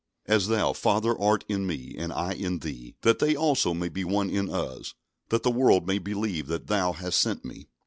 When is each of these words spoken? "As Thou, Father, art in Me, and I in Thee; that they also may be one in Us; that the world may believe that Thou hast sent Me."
"As 0.25 0.47
Thou, 0.47 0.73
Father, 0.73 1.15
art 1.15 1.45
in 1.47 1.67
Me, 1.67 1.93
and 1.95 2.11
I 2.11 2.33
in 2.33 2.57
Thee; 2.57 2.95
that 3.01 3.19
they 3.19 3.35
also 3.35 3.71
may 3.75 3.87
be 3.87 4.03
one 4.03 4.31
in 4.31 4.49
Us; 4.49 4.95
that 5.29 5.43
the 5.43 5.51
world 5.51 5.85
may 5.85 5.99
believe 5.99 6.47
that 6.47 6.65
Thou 6.65 6.93
hast 6.93 7.19
sent 7.19 7.45
Me." 7.45 7.67